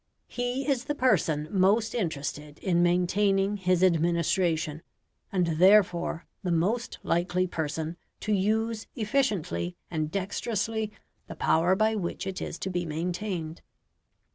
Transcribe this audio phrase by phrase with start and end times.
[0.27, 4.81] He is the person most interested in maintaining his administration,
[5.31, 10.91] and therefore the most likely person to use efficiently and dexterously
[11.27, 13.61] the power by which it is to be maintained.